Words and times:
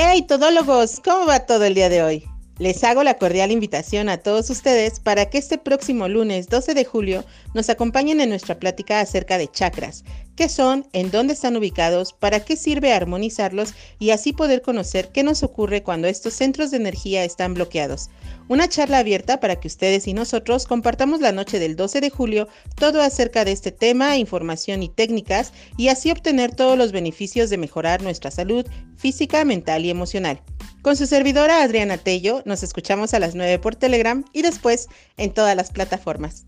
Hey, 0.00 0.22
todólogos, 0.22 1.00
¿cómo 1.04 1.26
va 1.26 1.44
todo 1.44 1.64
el 1.64 1.74
día 1.74 1.88
de 1.88 2.04
hoy? 2.04 2.24
Les 2.58 2.82
hago 2.82 3.04
la 3.04 3.14
cordial 3.14 3.52
invitación 3.52 4.08
a 4.08 4.18
todos 4.18 4.50
ustedes 4.50 4.98
para 4.98 5.30
que 5.30 5.38
este 5.38 5.58
próximo 5.58 6.08
lunes 6.08 6.48
12 6.48 6.74
de 6.74 6.84
julio 6.84 7.24
nos 7.54 7.70
acompañen 7.70 8.20
en 8.20 8.30
nuestra 8.30 8.58
plática 8.58 8.98
acerca 8.98 9.38
de 9.38 9.46
chakras, 9.46 10.02
qué 10.34 10.48
son, 10.48 10.88
en 10.92 11.12
dónde 11.12 11.34
están 11.34 11.56
ubicados, 11.56 12.12
para 12.14 12.40
qué 12.40 12.56
sirve 12.56 12.92
armonizarlos 12.92 13.74
y 14.00 14.10
así 14.10 14.32
poder 14.32 14.60
conocer 14.60 15.10
qué 15.12 15.22
nos 15.22 15.44
ocurre 15.44 15.84
cuando 15.84 16.08
estos 16.08 16.34
centros 16.34 16.72
de 16.72 16.78
energía 16.78 17.22
están 17.22 17.54
bloqueados. 17.54 18.10
Una 18.48 18.68
charla 18.68 18.98
abierta 18.98 19.38
para 19.38 19.60
que 19.60 19.68
ustedes 19.68 20.08
y 20.08 20.12
nosotros 20.12 20.66
compartamos 20.66 21.20
la 21.20 21.30
noche 21.30 21.60
del 21.60 21.76
12 21.76 22.00
de 22.00 22.10
julio 22.10 22.48
todo 22.74 23.02
acerca 23.02 23.44
de 23.44 23.52
este 23.52 23.70
tema, 23.70 24.16
información 24.16 24.82
y 24.82 24.88
técnicas 24.88 25.52
y 25.76 25.88
así 25.88 26.10
obtener 26.10 26.56
todos 26.56 26.76
los 26.76 26.90
beneficios 26.90 27.50
de 27.50 27.58
mejorar 27.58 28.02
nuestra 28.02 28.32
salud 28.32 28.66
física, 28.96 29.44
mental 29.44 29.84
y 29.84 29.90
emocional. 29.90 30.42
Con 30.82 30.96
su 30.96 31.06
servidora 31.06 31.62
Adriana 31.62 31.98
Tello, 31.98 32.42
nos 32.44 32.62
escuchamos 32.62 33.12
a 33.12 33.18
las 33.18 33.34
9 33.34 33.58
por 33.58 33.74
Telegram 33.74 34.24
y 34.32 34.42
después 34.42 34.88
en 35.16 35.34
todas 35.34 35.56
las 35.56 35.70
plataformas. 35.70 36.44